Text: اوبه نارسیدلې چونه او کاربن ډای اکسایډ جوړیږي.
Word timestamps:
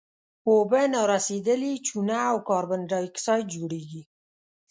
اوبه 0.49 0.81
نارسیدلې 0.93 1.73
چونه 1.87 2.15
او 2.31 2.37
کاربن 2.49 2.81
ډای 2.89 3.05
اکسایډ 3.09 3.45
جوړیږي. 3.55 4.01